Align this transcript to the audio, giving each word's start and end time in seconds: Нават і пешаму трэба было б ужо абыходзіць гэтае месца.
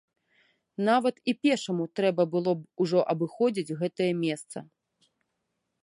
Нават 0.87 1.15
і 1.33 1.35
пешаму 1.47 1.83
трэба 1.99 2.27
было 2.37 2.51
б 2.63 2.87
ужо 2.87 2.99
абыходзіць 3.15 3.75
гэтае 3.83 4.09
месца. 4.27 4.57